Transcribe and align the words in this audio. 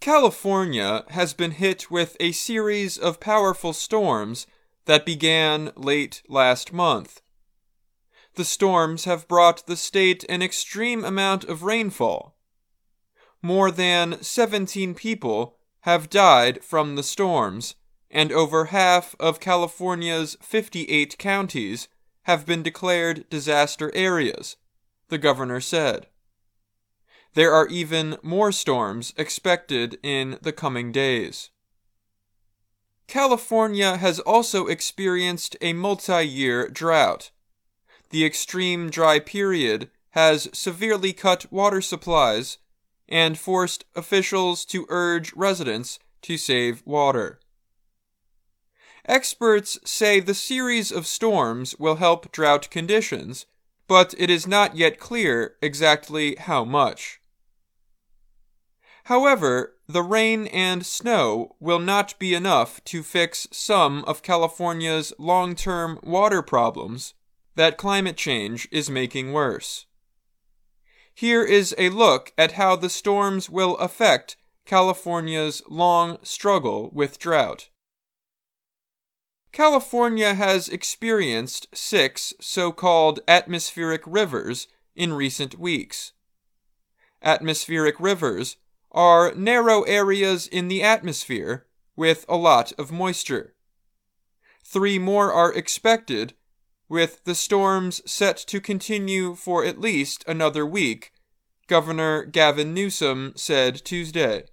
California 0.00 1.04
has 1.10 1.34
been 1.34 1.50
hit 1.50 1.90
with 1.90 2.16
a 2.18 2.32
series 2.32 2.96
of 2.96 3.20
powerful 3.20 3.74
storms 3.74 4.46
that 4.86 5.04
began 5.04 5.72
late 5.76 6.22
last 6.26 6.72
month. 6.72 7.20
The 8.34 8.46
storms 8.46 9.04
have 9.04 9.28
brought 9.28 9.66
the 9.66 9.76
state 9.76 10.24
an 10.26 10.40
extreme 10.40 11.04
amount 11.04 11.44
of 11.44 11.64
rainfall. 11.64 12.34
More 13.42 13.70
than 13.70 14.22
17 14.22 14.94
people 14.94 15.58
have 15.80 16.08
died 16.08 16.64
from 16.64 16.96
the 16.96 17.02
storms, 17.02 17.74
and 18.10 18.32
over 18.32 18.66
half 18.66 19.14
of 19.20 19.38
California's 19.38 20.34
58 20.40 21.18
counties 21.18 21.88
have 22.22 22.46
been 22.46 22.62
declared 22.62 23.28
disaster 23.28 23.92
areas, 23.94 24.56
the 25.08 25.18
governor 25.18 25.60
said. 25.60 26.06
There 27.34 27.52
are 27.52 27.68
even 27.68 28.16
more 28.22 28.50
storms 28.50 29.14
expected 29.16 29.98
in 30.02 30.38
the 30.42 30.52
coming 30.52 30.90
days. 30.90 31.50
California 33.06 33.96
has 33.96 34.20
also 34.20 34.66
experienced 34.66 35.56
a 35.60 35.72
multi 35.72 36.22
year 36.26 36.68
drought. 36.68 37.30
The 38.10 38.24
extreme 38.24 38.90
dry 38.90 39.20
period 39.20 39.90
has 40.10 40.48
severely 40.52 41.12
cut 41.12 41.50
water 41.52 41.80
supplies 41.80 42.58
and 43.08 43.38
forced 43.38 43.84
officials 43.94 44.64
to 44.66 44.86
urge 44.88 45.32
residents 45.34 45.98
to 46.22 46.36
save 46.36 46.82
water. 46.84 47.40
Experts 49.06 49.78
say 49.84 50.20
the 50.20 50.34
series 50.34 50.92
of 50.92 51.06
storms 51.06 51.74
will 51.78 51.96
help 51.96 52.30
drought 52.32 52.70
conditions, 52.70 53.46
but 53.88 54.14
it 54.18 54.30
is 54.30 54.46
not 54.46 54.76
yet 54.76 55.00
clear 55.00 55.56
exactly 55.62 56.36
how 56.36 56.64
much. 56.64 57.19
However, 59.04 59.76
the 59.88 60.02
rain 60.02 60.46
and 60.48 60.86
snow 60.86 61.56
will 61.58 61.78
not 61.78 62.18
be 62.18 62.34
enough 62.34 62.82
to 62.84 63.02
fix 63.02 63.48
some 63.50 64.04
of 64.04 64.22
California's 64.22 65.12
long 65.18 65.54
term 65.54 65.98
water 66.02 66.42
problems 66.42 67.14
that 67.56 67.76
climate 67.76 68.16
change 68.16 68.68
is 68.70 68.88
making 68.88 69.32
worse. 69.32 69.86
Here 71.14 71.44
is 71.44 71.74
a 71.76 71.90
look 71.90 72.32
at 72.38 72.52
how 72.52 72.76
the 72.76 72.88
storms 72.88 73.50
will 73.50 73.76
affect 73.76 74.36
California's 74.64 75.62
long 75.68 76.18
struggle 76.22 76.90
with 76.92 77.18
drought. 77.18 77.68
California 79.52 80.34
has 80.34 80.68
experienced 80.68 81.66
six 81.74 82.32
so 82.40 82.70
called 82.70 83.20
atmospheric 83.26 84.02
rivers 84.06 84.68
in 84.94 85.12
recent 85.12 85.58
weeks. 85.58 86.12
Atmospheric 87.22 87.98
rivers 87.98 88.56
are 88.92 89.34
narrow 89.34 89.82
areas 89.82 90.46
in 90.46 90.68
the 90.68 90.82
atmosphere 90.82 91.66
with 91.96 92.24
a 92.28 92.36
lot 92.36 92.72
of 92.78 92.90
moisture. 92.90 93.54
Three 94.64 94.98
more 94.98 95.32
are 95.32 95.52
expected, 95.52 96.34
with 96.88 97.22
the 97.24 97.34
storms 97.34 98.02
set 98.10 98.36
to 98.36 98.60
continue 98.60 99.34
for 99.34 99.64
at 99.64 99.80
least 99.80 100.24
another 100.26 100.66
week, 100.66 101.12
Governor 101.66 102.24
Gavin 102.24 102.74
Newsom 102.74 103.32
said 103.36 103.84
Tuesday. 103.84 104.44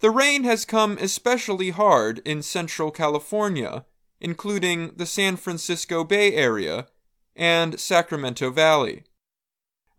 The 0.00 0.10
rain 0.10 0.42
has 0.42 0.64
come 0.64 0.98
especially 1.00 1.70
hard 1.70 2.20
in 2.24 2.42
central 2.42 2.90
California, 2.90 3.84
including 4.20 4.94
the 4.96 5.06
San 5.06 5.36
Francisco 5.36 6.02
Bay 6.02 6.34
Area 6.34 6.88
and 7.36 7.78
Sacramento 7.78 8.50
Valley 8.50 9.04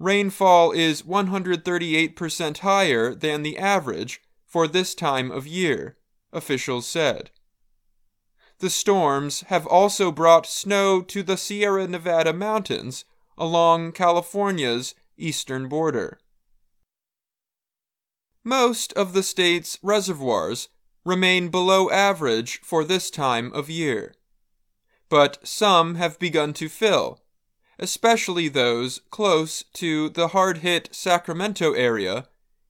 rainfall 0.04 0.72
is 0.72 1.02
138% 1.04 2.58
higher 2.60 3.16
than 3.16 3.42
the 3.42 3.58
average 3.58 4.22
for 4.46 4.68
this 4.68 4.94
time 4.94 5.32
of 5.32 5.48
year, 5.48 5.98
officials 6.32 6.86
said. 6.86 7.32
The 8.60 8.70
storms 8.70 9.42
have 9.48 9.66
also 9.66 10.12
brought 10.12 10.46
snow 10.46 11.02
to 11.02 11.24
the 11.24 11.38
Sierra 11.38 11.88
Nevada 11.88 12.34
mountains 12.34 13.06
along 13.38 13.94
California's 13.94 14.94
eastern 15.18 15.68
border. 15.68 16.20
Most 18.44 18.94
of 18.94 19.14
the 19.14 19.24
state's 19.24 19.80
reservoirs 19.82 20.70
remain 21.06 21.50
below 21.50 21.90
average 21.90 22.60
for 22.62 22.84
this 22.84 23.10
time 23.10 23.52
of 23.54 23.70
year, 23.70 24.14
but 25.10 25.40
some 25.48 25.96
have 25.96 26.20
begun 26.20 26.54
to 26.54 26.70
fill 26.70 27.23
especially 27.80 28.48
those 28.48 29.02
close 29.10 29.64
to 29.74 30.10
the 30.10 30.30
hard 30.30 30.60
hit 30.60 30.90
Sacramento 30.92 31.74
area 31.74 32.28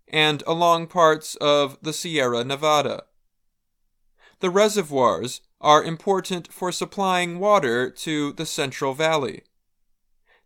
and 0.08 0.44
along 0.46 0.88
parts 0.88 1.36
of 1.36 1.78
the 1.81 1.94
Sierra 1.94 2.44
Nevada. 2.44 3.03
The 4.40 4.50
reservoirs 4.50 5.41
are 5.62 5.84
important 5.84 6.52
for 6.52 6.72
supplying 6.72 7.40
water 7.40 7.90
to 7.90 8.34
the 8.34 8.46
Central 8.46 8.94
Valley. 8.94 9.44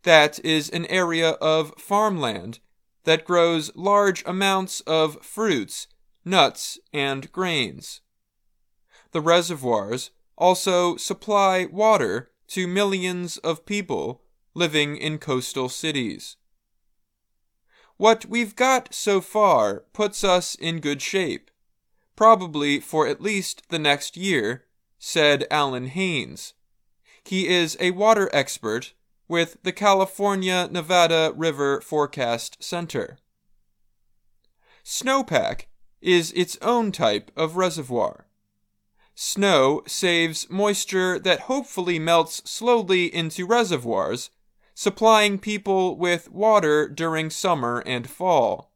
That 0.03 0.40
is 0.45 0.69
an 0.69 0.85
area 0.85 1.31
of 1.31 1.74
farmland 1.78 2.59
that 3.03 3.25
grows 3.25 3.75
large 3.75 4.24
amounts 4.25 4.81
of 4.81 5.25
fruits, 5.25 5.88
nuts, 6.24 6.78
and 6.94 7.31
grains. 7.31 8.01
The 9.12 9.22
reservoirs 9.22 10.12
also 10.38 10.97
supply 10.97 11.66
water 11.66 12.31
to 12.50 12.68
millions 12.68 13.38
of 13.38 13.66
people 13.66 14.22
living 14.57 14.97
in 14.97 15.19
coastal 15.19 15.69
cities. 15.69 16.35
What 17.97 18.25
we've 18.25 18.56
got 18.56 18.94
so 18.94 19.22
far 19.22 19.85
puts 19.94 20.23
us 20.23 20.56
in 20.56 20.79
good 20.79 21.01
shape, 21.01 21.50
probably 22.16 22.79
for 22.79 23.07
at 23.07 23.22
least 23.22 23.69
the 23.69 23.79
next 23.79 24.18
year, 24.18 24.66
said 25.00 25.47
Alan 25.50 25.88
Haynes. 25.88 26.53
He 27.23 27.47
is 27.47 27.78
a 27.79 27.91
water 27.91 28.29
expert 28.34 28.94
with 29.28 29.57
the 29.63 29.72
California 29.72 30.68
Nevada 30.72 31.34
River 31.35 31.81
Forecast 31.81 32.63
Center. 32.63 33.18
Snowpack 34.84 35.66
is 36.01 36.31
its 36.31 36.57
own 36.62 36.91
type 36.91 37.31
of 37.35 37.57
reservoir. 37.57 38.28
Snow 39.13 39.81
saves 39.88 40.50
moisture 40.50 41.19
that 41.19 41.41
hopefully 41.41 42.00
melts 42.00 42.47
slowly 42.50 43.13
into 43.13 43.45
reservoirs 43.45 44.29
supplying 44.79 45.39
people 45.39 45.97
with 45.97 46.29
water 46.29 46.88
during 46.88 47.31
summer 47.31 47.81
and 47.88 48.07
fall. 48.07 48.71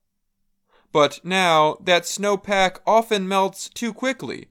But 0.91 1.19
now 1.23 1.77
that 1.79 2.05
snowpack 2.05 2.79
often 2.87 3.27
melts 3.27 3.69
too 3.69 3.93
quickly, 3.93 4.47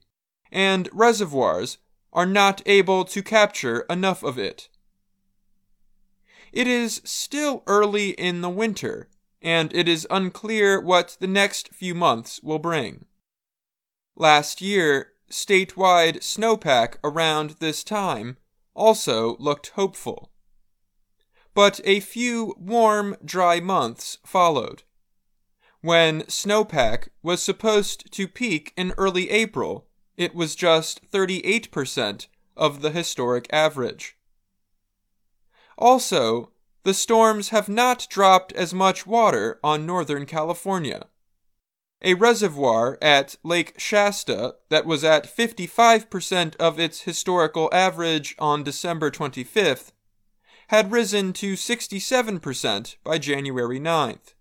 and 0.49 0.87
reservoirs 0.93 1.77
are 2.13 2.25
not 2.25 2.61
able 2.65 3.03
to 3.03 3.21
capture 3.21 3.81
enough 3.89 4.23
of 4.23 4.39
it. 4.39 4.69
It 6.53 6.67
is 6.67 7.01
still 7.03 7.63
early 7.67 8.11
in 8.11 8.39
the 8.39 8.49
winter, 8.49 9.09
and 9.41 9.75
it 9.75 9.89
is 9.89 10.07
unclear 10.09 10.79
what 10.79 11.17
the 11.19 11.27
next 11.27 11.73
few 11.73 11.93
months 11.93 12.39
will 12.41 12.59
bring. 12.59 13.07
Last 14.15 14.61
year, 14.61 15.11
statewide 15.29 16.19
snowpack 16.19 16.95
around 17.03 17.57
this 17.59 17.83
time 17.83 18.37
also 18.73 19.35
looked 19.37 19.71
hopeful 19.71 20.30
but 21.53 21.79
a 21.83 21.99
few 21.99 22.55
warm, 22.57 23.15
dry 23.23 23.59
months 23.59 24.17
followed. 24.25 24.83
When 25.81 26.21
snowpack 26.23 27.07
was 27.23 27.41
supposed 27.41 28.11
to 28.11 28.27
peak 28.27 28.71
in 28.77 28.93
early 28.97 29.29
April, 29.31 29.87
it 30.15 30.35
was 30.35 30.55
just 30.55 31.09
38% 31.11 32.27
of 32.55 32.81
the 32.81 32.91
historic 32.91 33.47
average. 33.51 34.17
Also, 35.77 36.51
the 36.83 36.93
storms 36.93 37.49
have 37.49 37.67
not 37.67 38.07
dropped 38.09 38.53
as 38.53 38.73
much 38.73 39.07
water 39.07 39.59
on 39.63 39.85
Northern 39.85 40.25
California. 40.25 41.07
A 42.03 42.15
reservoir 42.15 42.97
at 43.01 43.35
Lake 43.43 43.79
Shasta 43.79 44.55
that 44.69 44.85
was 44.85 45.03
at 45.03 45.25
55% 45.35 46.55
of 46.55 46.79
its 46.79 47.01
historical 47.01 47.69
average 47.71 48.35
on 48.39 48.63
December 48.63 49.11
25th 49.11 49.91
had 50.71 50.89
risen 50.89 51.33
to 51.33 51.55
67% 51.55 52.95
by 53.03 53.17
January 53.17 53.77
9th. 53.77 54.35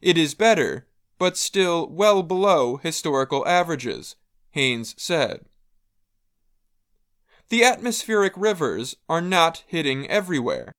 It 0.00 0.16
is 0.16 0.34
better, 0.34 0.86
but 1.18 1.36
still 1.36 1.86
well 1.90 2.22
below 2.22 2.78
historical 2.78 3.46
averages, 3.46 4.16
Haynes 4.52 4.94
said. 4.96 5.44
The 7.50 7.64
atmospheric 7.64 8.32
rivers 8.34 8.96
are 9.10 9.20
not 9.20 9.62
hitting 9.66 10.08
everywhere. 10.08 10.72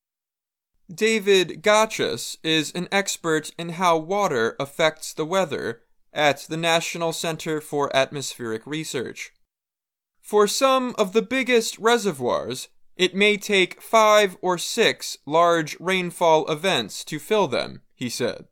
David 0.91 1.61
Gochis 1.61 2.37
is 2.43 2.71
an 2.71 2.87
expert 2.91 3.51
in 3.59 3.69
how 3.69 3.95
water 3.97 4.55
affects 4.59 5.13
the 5.13 5.25
weather 5.25 5.83
at 6.11 6.47
the 6.49 6.57
National 6.57 7.13
Center 7.13 7.61
for 7.61 7.95
Atmospheric 7.95 8.65
Research. 8.65 9.33
For 10.19 10.47
some 10.47 10.95
of 10.97 11.13
the 11.13 11.21
biggest 11.21 11.77
reservoirs, 11.77 12.69
it 12.97 13.15
may 13.15 13.37
take 13.37 13.81
five 13.81 14.35
or 14.41 14.57
six 14.57 15.17
large 15.25 15.79
rainfall 15.79 16.45
events 16.51 17.05
to 17.05 17.19
fill 17.19 17.47
them, 17.47 17.81
he 17.93 18.09
said. 18.09 18.45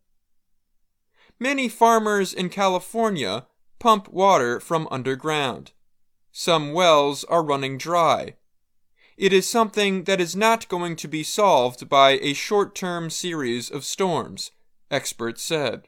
Many 1.39 1.67
farmers 1.67 2.33
in 2.33 2.49
California 2.49 3.47
pump 3.79 4.07
water 4.07 4.59
from 4.59 4.87
underground. 4.89 5.71
Some 6.31 6.73
wells 6.73 7.23
are 7.25 7.43
running 7.43 7.77
dry. 7.77 8.35
It 9.17 9.33
is 9.33 9.47
something 9.47 10.03
that 10.03 10.21
is 10.21 10.35
not 10.35 10.67
going 10.67 10.95
to 10.97 11.07
be 11.07 11.23
solved 11.23 11.89
by 11.89 12.11
a 12.21 12.33
short 12.33 12.75
term 12.75 13.09
series 13.09 13.71
of 13.71 13.83
storms, 13.83 14.51
experts 14.91 15.41
said. 15.41 15.87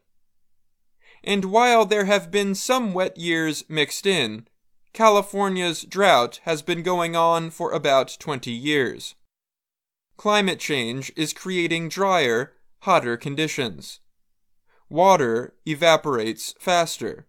And 1.23 1.45
while 1.45 1.85
there 1.85 2.05
have 2.05 2.31
been 2.31 2.55
some 2.55 2.93
wet 2.93 3.17
years 3.17 3.65
mixed 3.67 4.05
in, 4.05 4.47
California's 4.97 5.83
drought 5.83 6.39
has 6.45 6.63
been 6.63 6.81
going 6.81 7.15
on 7.15 7.51
for 7.51 7.71
about 7.71 8.17
20 8.19 8.49
years. 8.49 9.13
Climate 10.17 10.59
change 10.59 11.11
is 11.15 11.33
creating 11.33 11.87
drier, 11.87 12.53
hotter 12.79 13.15
conditions. 13.15 13.99
Water 14.89 15.53
evaporates 15.67 16.55
faster. 16.57 17.27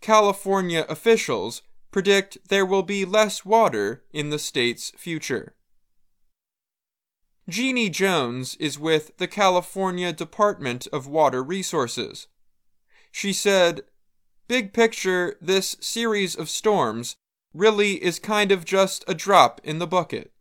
California 0.00 0.86
officials 0.88 1.62
predict 1.90 2.38
there 2.48 2.64
will 2.64 2.84
be 2.84 3.04
less 3.04 3.44
water 3.44 4.04
in 4.12 4.30
the 4.30 4.38
state's 4.38 4.90
future. 4.90 5.56
Jeannie 7.48 7.90
Jones 7.90 8.54
is 8.60 8.78
with 8.78 9.16
the 9.16 9.26
California 9.26 10.12
Department 10.12 10.86
of 10.92 11.08
Water 11.08 11.42
Resources. 11.42 12.28
She 13.10 13.32
said, 13.32 13.80
Big 14.48 14.72
picture, 14.72 15.36
this 15.42 15.76
series 15.78 16.34
of 16.34 16.48
storms 16.48 17.16
really 17.52 18.02
is 18.02 18.18
kind 18.18 18.50
of 18.50 18.64
just 18.64 19.04
a 19.06 19.12
drop 19.12 19.60
in 19.62 19.78
the 19.78 19.86
bucket. 19.86 20.32